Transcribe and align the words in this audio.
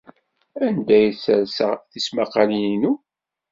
Anda 0.65 0.93
ay 0.97 1.09
sserseɣ 1.13 1.71
tismaqqalin-inu? 1.91 2.93